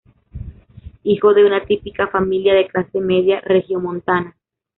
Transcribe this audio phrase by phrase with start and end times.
[1.03, 4.35] Hijo de una típica familia de clase media regiomontana.